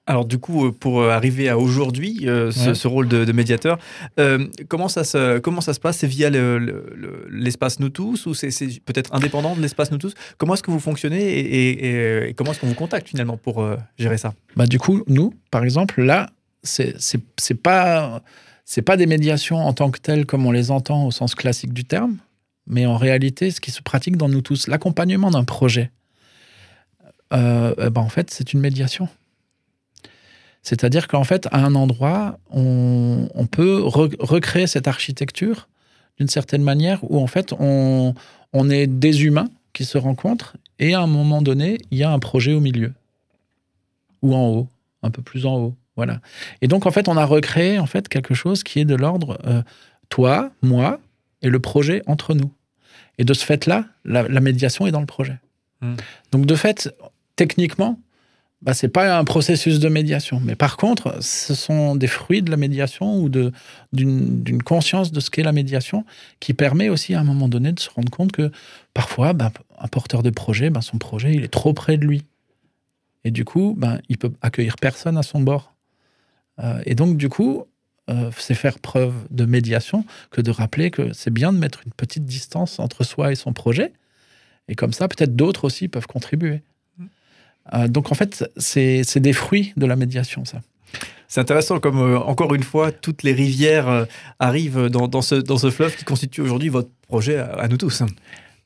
Alors 0.07 0.25
du 0.25 0.39
coup, 0.39 0.67
euh, 0.67 0.73
pour 0.73 1.05
arriver 1.05 1.49
à 1.49 1.57
aujourd'hui, 1.59 2.29
euh, 2.29 2.51
ce, 2.51 2.69
Ouais. 2.71 2.75
ce 2.75 2.89
rôle 2.89 3.07
de, 3.07 3.25
de 3.25 3.31
médiateur, 3.33 3.79
euh, 4.19 4.49
comment, 4.69 4.89
ça 4.89 5.05
se, 5.05 5.39
comment 5.39 5.61
ça 5.61 5.75
se 5.75 5.81
passe? 5.81 5.99
C'est 5.99 6.09
via 6.09 6.29
le- 6.29 6.59
le- 6.59 6.87
le- 6.97 7.29
l'espace 7.31 7.79
Nous 7.79 7.89
Tous 7.89 8.27
ou 8.27 8.35
c'est 8.35 8.49
peut-être 8.85 9.15
indépendant 9.15 9.55
de 9.55 9.61
l'espace 9.63 9.93
Nous 9.93 9.99
Tous? 9.99 10.15
Comment 10.39 10.55
est-ce 10.55 10.63
que 10.65 10.73
vous 10.73 10.81
fonctionnez 10.81 11.23
et, 11.23 11.41
et- 11.71 11.87
et- 11.87 12.29
et 12.31 12.35
comment 12.35 12.51
est-ce 12.51 12.59
qu'on 12.61 12.67
vous 12.67 12.75
contacte 12.75 13.09
finalement 13.09 13.37
pour 13.37 13.63
euh, 13.63 13.77
gérer 13.97 14.19
ça? 14.19 14.35
Bah, 14.57 14.67
du 14.67 14.81
coup, 14.81 15.05
nous, 15.07 15.35
par 15.53 15.63
exemple, 15.63 16.03
là, 16.03 16.31
c'est 16.65 16.97
pas 17.63 18.23
pas 18.85 18.97
des 18.97 19.07
médiations 19.07 19.59
en 19.59 19.73
tant 19.73 19.91
que 19.93 20.01
telles 20.01 20.27
comme 20.27 20.47
on 20.47 20.51
les 20.51 20.71
entend 20.73 21.05
au 21.07 21.11
sens 21.13 21.35
classique 21.37 21.73
du 21.73 21.85
terme, 21.85 22.17
mais 22.67 22.87
en 22.87 22.97
réalité, 22.97 23.51
ce 23.53 23.61
qui 23.61 23.71
se 23.71 23.83
pratique 23.83 24.17
dans 24.17 24.29
nous 24.29 24.41
tous, 24.41 24.67
l'accompagnement 24.67 25.31
d'un 25.31 25.45
projet, 25.45 25.91
euh, 27.33 27.91
ben, 27.91 28.01
en 28.01 28.09
fait, 28.09 28.31
c'est 28.31 28.53
une 28.53 28.61
médiation. 28.61 29.09
C'est-à-dire 30.63 31.09
qu'en 31.09 31.25
fait, 31.25 31.49
à 31.51 31.65
un 31.65 31.75
endroit, 31.75 32.39
on, 32.51 33.29
on 33.35 33.47
peut 33.47 33.81
re- 33.83 34.15
recréer 34.21 34.67
cette 34.67 34.87
architecture 34.87 35.69
d'une 36.19 36.29
certaine 36.29 36.63
manière 36.63 36.99
où 37.03 37.19
en 37.21 37.27
fait, 37.27 37.53
on, 37.59 38.15
on 38.53 38.71
est 38.71 38.87
des 38.87 39.25
humains 39.25 39.49
qui 39.73 39.85
se 39.85 39.99
rencontrent 39.99 40.57
et 40.79 40.95
à 40.95 41.01
un 41.01 41.07
moment 41.07 41.43
donné, 41.43 41.79
il 41.91 41.99
y 41.99 42.05
a 42.05 42.13
un 42.13 42.19
projet 42.19 42.53
au 42.53 42.61
milieu 42.61 42.93
ou 44.21 44.35
en 44.35 44.49
haut, 44.51 44.69
un 45.03 45.11
peu 45.11 45.23
plus 45.23 45.47
en 45.47 45.57
haut. 45.57 45.75
Voilà. 45.97 46.21
Et 46.61 46.69
donc, 46.69 46.87
en 46.87 46.91
fait, 46.91 47.09
on 47.09 47.17
a 47.17 47.25
recréé 47.25 47.79
en 47.79 47.87
fait 47.87 48.09
quelque 48.09 48.35
chose 48.35 48.63
qui 48.63 48.79
est 48.79 48.85
de 48.85 48.95
l'ordre 48.95 49.39
euh, 49.47 49.63
toi, 50.09 50.53
moi 50.63 51.01
et 51.43 51.51
le 51.51 51.59
projet 51.59 52.03
entre 52.07 52.35
nous. 52.35 52.53
Et 53.19 53.25
de 53.25 53.35
ce 53.35 53.45
fait-là, 53.45 53.87
la, 54.05 54.23
la 54.29 54.41
médiation 54.41 54.87
est 54.87 54.93
dans 54.93 55.01
le 55.01 55.07
projet. 55.07 55.39
Hmm. 55.81 55.95
Donc, 56.31 56.47
de 56.47 56.55
fait, 56.55 56.95
techniquement, 57.37 57.99
bah, 58.63 58.75
c'est 58.75 58.89
pas 58.89 59.19
un 59.19 59.25
processus 59.25 59.81
de 59.81 59.89
médiation. 59.89 60.41
Mais 60.41 60.55
par 60.55 60.77
contre, 60.77 61.21
ce 61.21 61.55
sont 61.55 61.97
des 61.97 62.07
fruits 62.07 62.43
de 62.43 62.51
la 62.51 62.57
médiation 62.57 63.21
ou 63.21 63.29
d'une 63.29 64.63
conscience 64.63 65.11
de 65.11 65.19
ce 65.19 65.31
qu'est 65.31 65.43
la 65.43 65.53
médiation 65.53 66.05
qui 66.39 66.55
permet 66.55 66.89
aussi 66.89 67.15
à 67.15 67.21
un 67.21 67.25
moment 67.25 67.49
donné 67.49 67.73
de 67.73 67.81
se 67.81 67.91
rendre 67.91 68.11
compte 68.11 68.31
que 68.31 68.53
parfois, 68.95 69.33
bah, 69.33 69.51
un 69.79 69.89
porteur 69.89 70.23
de 70.23 70.31
projet, 70.31 70.71
bah, 70.71 70.81
son 70.81 70.99
projet, 70.99 71.35
il 71.35 71.43
est 71.43 71.53
trop 71.53 71.73
près 71.73 71.97
de 71.97 72.07
lui. 72.07 72.23
Et 73.25 73.33
du 73.33 73.45
coup, 73.45 73.79
il 74.09 74.19
peut 74.19 74.33
accueillir 74.43 74.77
personne 74.77 75.17
à 75.17 75.23
son 75.23 75.41
bord. 75.41 75.75
Euh, 76.61 76.81
et 76.87 76.95
donc, 76.95 77.17
du 77.17 77.29
coup, 77.29 77.65
euh, 78.11 78.31
c'est 78.37 78.55
faire 78.55 78.79
preuve 78.79 79.15
de 79.31 79.45
médiation 79.45 80.05
que 80.31 80.41
de 80.41 80.51
rappeler 80.51 80.91
que 80.91 81.13
c'est 81.13 81.33
bien 81.33 81.53
de 81.53 81.59
mettre 81.59 81.83
une 81.85 81.93
petite 81.93 82.25
distance 82.25 82.79
entre 82.79 83.05
soi 83.05 83.33
et 83.33 83.37
son 83.37 83.53
projet. 83.53 83.93
Et 84.69 84.77
comme 84.77 84.93
ça, 84.93 85.09
peut-être 85.09 85.35
d'autres 85.35 85.65
aussi 85.65 85.89
peuvent 85.89 86.07
contribuer. 86.07 86.63
Euh, 87.75 87.89
donc, 87.89 88.13
en 88.13 88.15
fait, 88.15 88.49
c'est 88.57 89.21
des 89.21 89.33
fruits 89.33 89.73
de 89.77 89.87
la 89.87 89.97
médiation, 89.97 90.45
ça. 90.45 90.61
C'est 91.29 91.41
intéressant 91.41 91.81
comme, 91.81 91.99
euh, 91.99 92.19
encore 92.19 92.55
une 92.55 92.63
fois, 92.63 92.93
toutes 92.93 93.23
les 93.23 93.33
rivières 93.33 93.89
euh, 93.89 94.05
arrivent 94.39 94.89
dans, 94.89 95.09
dans 95.09 95.23
ce, 95.23 95.37
dans 95.37 95.57
ce 95.57 95.71
fleuve 95.71 95.97
qui 95.97 96.05
constitue 96.05 96.43
aujourd'hui 96.43 96.69
votre 96.69 96.91
projet 97.09 97.39
à, 97.39 97.53
à 97.55 97.69
nous 97.69 97.79
tous. 97.79 98.03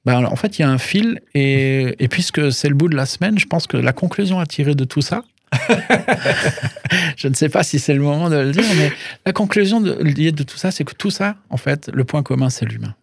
Ben, 0.05 0.19
alors, 0.19 0.33
en 0.33 0.37
fait, 0.37 0.59
il 0.59 0.63
y 0.63 0.65
a 0.65 0.71
un 0.71 0.79
fil, 0.79 1.21
et, 1.35 1.95
et 2.03 2.09
puisque 2.09 2.53
c'est 2.53 2.69
le 2.69 2.75
bout 2.75 2.89
de 2.89 2.97
la 2.97 3.07
semaine, 3.07 3.39
je 3.39 3.47
pense 3.47 3.67
que 3.67 3.77
la 3.77 3.93
conclusion 3.93 4.41
à 4.41 4.47
tirer 4.47 4.75
de 4.75 4.85
tout 4.85 5.03
ça, 5.03 5.23
je 7.17 7.29
ne 7.29 7.35
sais 7.35 7.49
pas 7.49 7.63
si 7.63 7.79
c'est 7.79 7.95
le 7.95 8.01
moment 8.01 8.29
de 8.29 8.37
le 8.37 8.51
dire, 8.51 8.65
mais 8.77 8.93
la 9.25 9.33
conclusion 9.33 9.81
de, 9.81 9.93
liée 10.03 10.33
de 10.33 10.43
tout 10.43 10.57
ça, 10.57 10.71
c'est 10.71 10.85
que 10.85 10.95
tout 10.95 11.11
ça, 11.11 11.37
en 11.51 11.57
fait, 11.57 11.91
le 11.93 12.05
point 12.05 12.23
commun, 12.23 12.51
c'est 12.51 12.67
l'humain. 12.67 12.95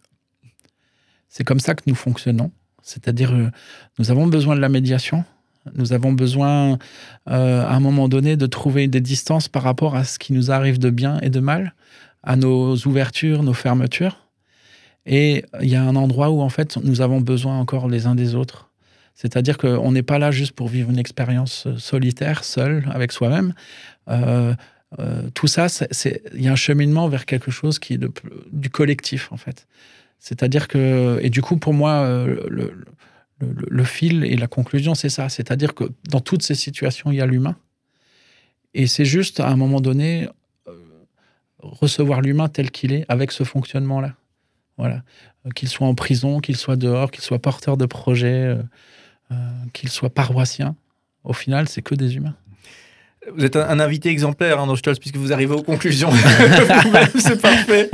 C'est 1.28 1.44
comme 1.44 1.60
ça 1.60 1.74
que 1.74 1.82
nous 1.86 1.94
fonctionnons. 1.94 2.52
C'est-à-dire, 2.82 3.32
euh, 3.32 3.50
nous 3.98 4.10
avons 4.10 4.26
besoin 4.26 4.54
de 4.54 4.60
la 4.60 4.68
médiation. 4.68 5.24
Nous 5.74 5.92
avons 5.92 6.12
besoin, 6.12 6.78
euh, 7.30 7.62
à 7.62 7.74
un 7.74 7.80
moment 7.80 8.08
donné, 8.08 8.36
de 8.36 8.46
trouver 8.46 8.86
des 8.88 9.00
distances 9.00 9.48
par 9.48 9.62
rapport 9.62 9.96
à 9.96 10.04
ce 10.04 10.18
qui 10.18 10.32
nous 10.32 10.50
arrive 10.50 10.78
de 10.78 10.90
bien 10.90 11.18
et 11.20 11.30
de 11.30 11.40
mal, 11.40 11.74
à 12.22 12.36
nos 12.36 12.76
ouvertures, 12.86 13.42
nos 13.42 13.54
fermetures. 13.54 14.28
Et 15.06 15.44
il 15.60 15.68
y 15.68 15.76
a 15.76 15.82
un 15.82 15.96
endroit 15.96 16.30
où, 16.30 16.40
en 16.40 16.48
fait, 16.48 16.76
nous 16.82 17.00
avons 17.00 17.20
besoin 17.20 17.58
encore 17.58 17.88
les 17.88 18.06
uns 18.06 18.14
des 18.14 18.34
autres. 18.34 18.70
C'est-à-dire 19.14 19.58
qu'on 19.58 19.92
n'est 19.92 20.02
pas 20.02 20.18
là 20.18 20.30
juste 20.30 20.52
pour 20.52 20.68
vivre 20.68 20.90
une 20.90 20.98
expérience 20.98 21.66
euh, 21.66 21.76
solitaire, 21.78 22.44
seul, 22.44 22.84
avec 22.92 23.12
soi-même. 23.12 23.54
Euh, 24.08 24.54
tout 25.34 25.46
ça, 25.48 25.66
il 26.34 26.42
y 26.42 26.46
a 26.48 26.52
un 26.52 26.56
cheminement 26.56 27.08
vers 27.08 27.26
quelque 27.26 27.50
chose 27.50 27.78
qui 27.80 27.94
est 27.94 28.00
du 28.52 28.70
collectif, 28.70 29.32
en 29.32 29.36
fait. 29.36 29.66
C'est-à-dire 30.20 30.68
que, 30.68 31.18
et 31.20 31.30
du 31.30 31.42
coup, 31.42 31.56
pour 31.56 31.74
moi, 31.74 32.26
le- 32.48 32.84
le- 33.68 33.84
fil 33.84 34.24
et 34.24 34.36
la 34.36 34.46
conclusion, 34.46 34.94
c'est 34.94 35.08
ça. 35.08 35.28
C'est-à-dire 35.28 35.74
que 35.74 35.84
dans 36.10 36.20
toutes 36.20 36.42
ces 36.42 36.54
situations, 36.54 37.10
il 37.10 37.16
y 37.16 37.20
a 37.20 37.26
l'humain. 37.26 37.56
Et 38.74 38.86
c'est 38.86 39.04
juste, 39.04 39.40
à 39.40 39.48
un 39.48 39.56
moment 39.56 39.80
donné, 39.80 40.28
euh, 40.68 40.72
recevoir 41.58 42.20
l'humain 42.20 42.48
tel 42.48 42.70
qu'il 42.70 42.92
est, 42.92 43.04
avec 43.08 43.30
ce 43.32 43.44
fonctionnement-là. 43.44 44.14
Voilà. 44.78 45.02
Euh, 45.46 45.50
Qu'il 45.50 45.68
soit 45.68 45.86
en 45.86 45.94
prison, 45.94 46.40
qu'il 46.40 46.56
soit 46.56 46.76
dehors, 46.76 47.10
qu'il 47.10 47.22
soit 47.22 47.38
porteur 47.38 47.76
de 47.76 47.86
projet, 47.86 48.56
euh, 49.30 49.36
qu'il 49.72 49.88
soit 49.90 50.10
paroissien. 50.10 50.74
Au 51.22 51.32
final, 51.32 51.68
c'est 51.68 51.82
que 51.82 51.94
des 51.94 52.16
humains. 52.16 52.34
Vous 53.36 53.44
êtes 53.44 53.56
un, 53.56 53.68
un 53.68 53.80
invité 53.80 54.10
exemplaire, 54.10 54.60
hein, 54.60 54.76
Stolz, 54.76 54.98
puisque 54.98 55.16
vous 55.16 55.32
arrivez 55.32 55.54
aux 55.54 55.62
conclusions. 55.62 56.10
C'est 57.18 57.40
parfait. 57.40 57.90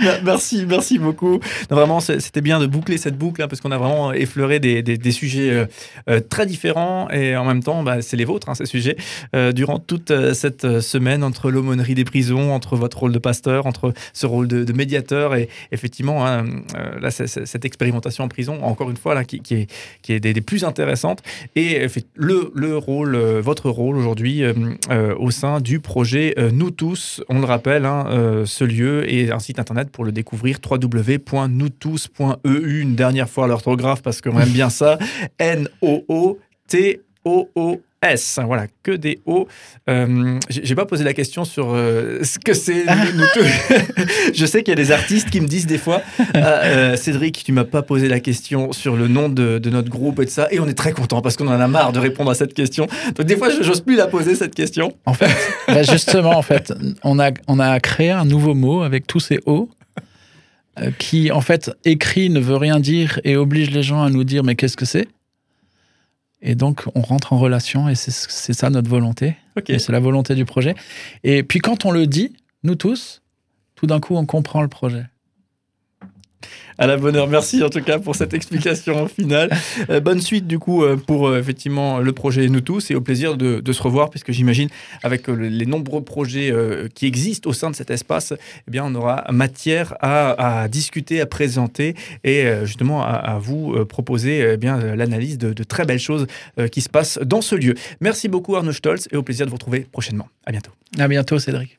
Mer- 0.00 0.20
Merci, 0.24 0.64
merci 0.68 0.98
beaucoup. 0.98 1.34
Non, 1.70 1.76
vraiment, 1.76 2.00
c'était 2.00 2.40
bien 2.40 2.58
de 2.58 2.66
boucler 2.66 2.96
cette 2.98 3.16
boucle, 3.16 3.42
hein, 3.42 3.48
parce 3.48 3.60
qu'on 3.60 3.70
a 3.72 3.78
vraiment 3.78 4.12
effleuré 4.12 4.60
des, 4.60 4.82
des- 4.82 4.96
des 4.98 5.10
sujets 5.12 5.50
euh, 5.50 5.66
euh, 6.08 6.20
très 6.20 6.46
différents, 6.46 7.08
et 7.10 7.36
en 7.36 7.44
même 7.44 7.62
temps, 7.62 7.82
bah, 7.82 8.00
c'est 8.02 8.16
les 8.16 8.24
vôtres, 8.24 8.48
hein, 8.48 8.54
ces 8.54 8.66
sujets, 8.66 8.96
euh, 9.36 9.52
durant 9.52 9.78
toute 9.78 10.12
cette 10.32 10.80
semaine, 10.80 11.22
entre 11.24 11.50
l'aumônerie 11.50 11.94
des 11.94 12.04
prisons, 12.04 12.52
entre 12.52 12.76
votre 12.76 12.98
rôle 13.00 13.12
de 13.12 13.18
pasteur, 13.18 13.66
entre 13.66 13.92
ce 14.12 14.26
rôle 14.26 14.48
de, 14.48 14.64
de 14.64 14.72
médiateur, 14.72 15.34
et 15.34 15.48
effectivement, 15.72 16.26
hein, 16.26 16.44
euh, 16.76 17.00
là, 17.00 17.10
cette 17.10 17.64
expérimentation 17.64 18.24
en 18.24 18.28
prison, 18.28 18.58
encore 18.62 18.90
une 18.90 18.96
fois, 18.96 19.14
là, 19.14 19.24
qui, 19.24 19.40
qui 19.40 19.54
est, 19.54 19.66
qui 20.02 20.12
est 20.12 20.20
des, 20.20 20.32
des 20.32 20.40
plus 20.40 20.64
intéressantes, 20.64 21.22
et 21.54 21.86
le, 22.14 22.50
le 22.54 22.76
rôle, 22.78 23.16
votre 23.16 23.68
rôle 23.70 23.96
aujourd'hui 23.96 24.42
au 25.18 25.30
sein 25.30 25.60
du 25.60 25.80
projet 25.80 26.34
euh, 26.38 26.50
Nous 26.52 26.70
Tous, 26.70 27.22
on 27.28 27.40
le 27.40 27.46
rappelle, 27.46 27.84
hein, 27.84 28.06
euh, 28.10 28.46
ce 28.46 28.64
lieu 28.64 29.10
et 29.12 29.30
un 29.30 29.38
site 29.38 29.58
internet 29.58 29.90
pour 29.90 30.04
le 30.04 30.12
découvrir, 30.12 30.58
www.noustous.eu, 30.68 32.80
une 32.80 32.94
dernière 32.94 33.28
fois 33.28 33.46
l'orthographe 33.46 34.02
parce 34.02 34.20
qu'on 34.20 34.38
aime 34.38 34.50
bien 34.50 34.70
ça, 34.70 34.98
N-O-O-T-O-O-S, 38.04 38.40
voilà, 38.46 38.66
que 38.82 38.92
des 38.92 39.20
O. 39.26 39.48
Euh, 39.88 40.38
J'ai 40.48 40.74
pas 40.74 40.86
posé 40.86 41.04
la 41.04 41.14
question 41.14 41.44
sur 41.44 41.72
euh, 41.72 42.22
ce 42.22 42.38
que 42.38 42.54
c'est. 42.54 42.84
Je 44.34 44.46
sais 44.46 44.62
qu'il 44.62 44.72
y 44.72 44.80
a 44.80 44.82
des 44.82 44.92
artistes 44.92 45.30
qui 45.30 45.40
me 45.40 45.46
disent 45.46 45.66
des 45.66 45.78
fois, 45.78 46.02
Ah, 46.34 46.62
euh, 46.64 46.96
Cédric, 46.96 47.42
tu 47.44 47.52
m'as 47.52 47.64
pas 47.64 47.82
posé 47.82 48.08
la 48.08 48.20
question 48.20 48.72
sur 48.72 48.96
le 48.96 49.08
nom 49.08 49.28
de, 49.28 49.58
de 49.58 49.70
notre 49.70 49.88
groupe 49.88 50.20
et 50.20 50.24
de 50.24 50.30
ça, 50.30 50.48
et 50.50 50.60
on 50.60 50.68
est 50.68 50.74
très 50.74 50.92
content 50.92 51.20
parce 51.20 51.36
qu'on 51.36 51.48
en 51.48 51.60
a 51.60 51.68
marre 51.68 51.92
de 51.92 51.98
répondre 51.98 52.30
à 52.30 52.34
cette 52.34 52.54
question. 52.54 52.86
Donc 53.14 53.26
des 53.26 53.36
fois, 53.36 53.50
je 53.50 53.62
j'ose 53.62 53.80
plus 53.80 53.96
la 53.96 54.06
poser 54.06 54.34
cette 54.34 54.54
question. 54.54 54.92
En 55.06 55.14
fait, 55.14 55.30
bah, 55.66 55.82
justement, 55.82 56.36
en 56.36 56.42
fait, 56.42 56.72
on 57.02 57.18
a, 57.18 57.30
on 57.48 57.58
a 57.58 57.80
créé 57.80 58.10
un 58.10 58.24
nouveau 58.24 58.54
mot 58.54 58.82
avec 58.82 59.06
tous 59.06 59.20
ces 59.20 59.40
O 59.46 59.68
euh, 60.80 60.90
qui, 60.98 61.30
en 61.30 61.40
fait, 61.40 61.70
écrit 61.84 62.30
ne 62.30 62.40
veut 62.40 62.56
rien 62.56 62.80
dire 62.80 63.20
et 63.24 63.36
oblige 63.36 63.70
les 63.70 63.82
gens 63.82 64.02
à 64.02 64.10
nous 64.10 64.24
dire 64.24 64.42
mais 64.42 64.54
qu'est-ce 64.54 64.76
que 64.76 64.84
c'est? 64.84 65.08
Et 66.46 66.54
donc, 66.54 66.84
on 66.94 67.00
rentre 67.00 67.32
en 67.32 67.38
relation 67.38 67.88
et 67.88 67.94
c'est 67.94 68.52
ça 68.52 68.68
notre 68.68 68.88
volonté. 68.88 69.34
Et 69.68 69.78
c'est 69.78 69.92
la 69.92 70.00
volonté 70.00 70.34
du 70.34 70.44
projet. 70.44 70.74
Et 71.24 71.42
puis, 71.42 71.58
quand 71.58 71.86
on 71.86 71.90
le 71.90 72.06
dit, 72.06 72.36
nous 72.64 72.74
tous, 72.74 73.22
tout 73.74 73.86
d'un 73.86 73.98
coup, 73.98 74.14
on 74.14 74.26
comprend 74.26 74.60
le 74.60 74.68
projet. 74.68 75.06
À 76.76 76.86
la 76.86 76.96
bonne 76.96 77.14
heure. 77.14 77.28
Merci 77.28 77.62
en 77.62 77.70
tout 77.70 77.82
cas 77.82 77.98
pour 77.98 78.16
cette 78.16 78.34
explication 78.34 79.06
finale. 79.08 79.50
Euh, 79.90 80.00
bonne 80.00 80.20
suite 80.20 80.46
du 80.46 80.58
coup 80.58 80.82
euh, 80.82 80.96
pour 80.96 81.28
euh, 81.28 81.38
effectivement 81.38 82.00
le 82.00 82.12
projet 82.12 82.48
Nous 82.48 82.60
tous 82.60 82.90
et 82.90 82.94
au 82.94 83.00
plaisir 83.00 83.36
de, 83.36 83.72
se 83.72 83.82
revoir 83.82 84.10
puisque 84.10 84.32
j'imagine 84.32 84.68
avec 85.02 85.28
les 85.28 85.66
nombreux 85.66 86.02
projets 86.02 86.52
qui 86.94 87.06
existent 87.06 87.50
au 87.50 87.52
sein 87.52 87.70
de 87.70 87.76
cet 87.76 87.90
espace, 87.90 88.32
eh 88.68 88.70
bien 88.70 88.84
on 88.86 88.94
aura 88.94 89.24
matière 89.32 89.96
à, 90.00 90.68
discuter, 90.68 91.20
à 91.20 91.26
présenter 91.26 91.94
et 92.22 92.46
justement 92.62 93.02
à, 93.02 93.38
vous 93.40 93.84
proposer 93.86 94.52
eh 94.52 94.56
bien 94.56 94.78
l'analyse 94.94 95.38
de, 95.38 95.64
très 95.64 95.84
belles 95.84 95.98
choses 95.98 96.26
qui 96.70 96.80
se 96.80 96.88
passent 96.88 97.18
dans 97.24 97.40
ce 97.40 97.56
lieu. 97.56 97.74
Merci 98.00 98.28
beaucoup 98.28 98.54
Arnaud 98.54 98.72
Stolz 98.72 99.08
et 99.10 99.16
au 99.16 99.22
plaisir 99.22 99.46
de 99.46 99.50
vous 99.50 99.56
retrouver 99.56 99.86
prochainement. 99.90 100.28
À 100.46 100.52
bientôt. 100.52 100.70
À 100.98 101.08
bientôt, 101.08 101.38
Cédric. 101.38 101.78